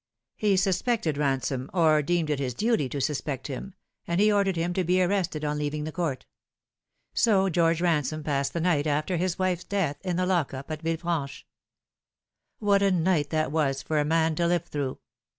[0.35, 3.75] He suspected Eansome, or deemed it his duty to suspect him,
[4.07, 6.25] and he ordered him to be arrested on leaving the court;
[7.13, 10.81] so George Eansome passed the night after his wife's death in the lock up at
[10.81, 11.45] Ville franche.
[12.57, 14.97] What a night that was for a man to live through